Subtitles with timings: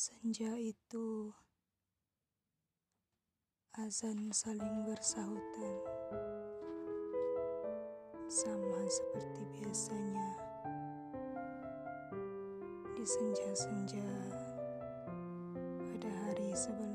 [0.00, 1.28] Senja itu,
[3.76, 5.76] azan saling bersahutan,
[8.24, 10.30] sama seperti biasanya
[12.96, 14.08] di senja-senja
[15.92, 16.89] pada hari sebelumnya.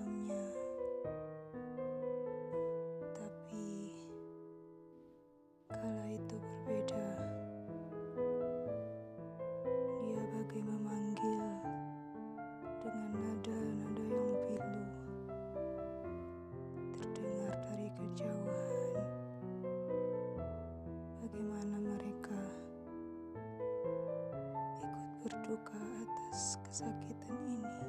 [13.16, 14.84] Nada-nada yang pilu
[17.00, 18.94] terdengar dari kejauhan.
[21.24, 22.42] Bagaimana mereka
[24.76, 24.94] ikut
[25.24, 27.88] berduka atas kesakitan ini.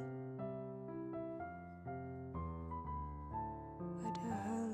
[3.77, 4.71] Padahal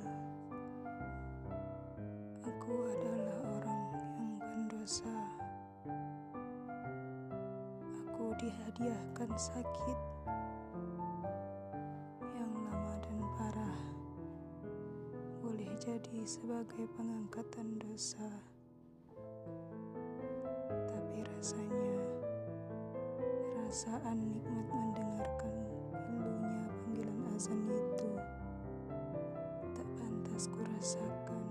[2.45, 5.17] aku adalah orang yang berdosa.
[8.13, 9.99] Aku dihadiahkan sakit
[15.83, 18.23] boleh jadi sebagai pengangkatan dosa.
[20.87, 21.99] Tapi rasanya
[23.51, 25.51] perasaan nikmat mendengarkan
[25.91, 28.11] pilunya panggilan azan itu
[29.75, 31.43] tak pantas kurasakan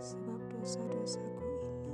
[0.00, 1.92] sebab dosa-dosaku ini.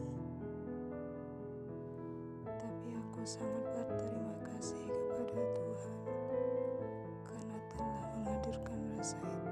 [2.46, 5.98] Tapi aku sangat berterima kasih kepada Tuhan
[7.27, 9.45] karena telah menghadirkan rasa itu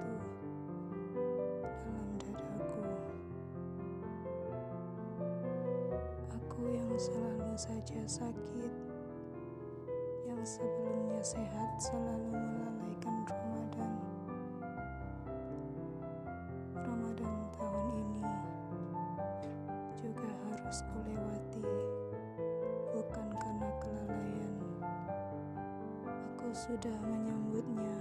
[6.54, 8.72] Aku yang selalu saja sakit,
[10.22, 13.92] yang sebelumnya sehat selalu melalaikan Ramadan.
[16.78, 18.22] Ramadan tahun ini
[19.98, 21.66] juga harus kulewati,
[22.94, 24.54] bukan karena kelalaian.
[26.38, 27.98] Aku sudah menyambutnya,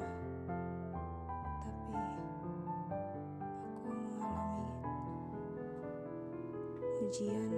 [1.57, 4.69] tapi aku mengalami
[7.01, 7.49] ujian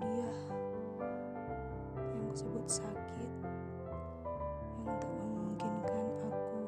[0.00, 0.36] hadiah
[2.16, 3.30] yang kusebut sakit.
[4.80, 6.60] Yang tak memungkinkan aku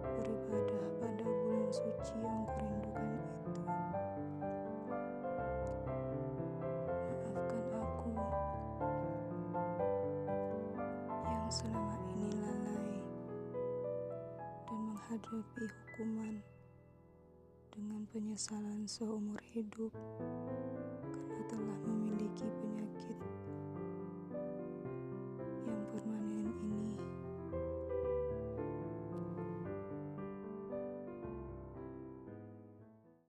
[0.00, 3.62] beribadah pada bulan suci yang kurindukan itu.
[7.12, 8.12] Maafkan aku.
[11.28, 12.96] Yang selama ini lalai
[14.64, 16.40] dan menghadapi hukuman
[17.68, 19.92] dengan penyesalan seumur hidup
[21.12, 21.93] karena telah